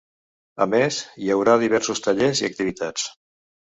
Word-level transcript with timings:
A 0.65 0.67
més, 0.71 0.97
hi 1.25 1.31
haurà 1.37 1.59
diversos 1.67 2.05
tallers 2.09 2.45
i 2.45 2.53
activitats. 2.53 3.11